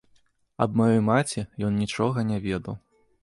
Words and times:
Аб 0.65 0.77
маёй 0.81 1.01
маці 1.09 1.45
ён 1.69 1.77
нічога 1.83 2.25
не 2.33 2.37
ведаў. 2.49 2.75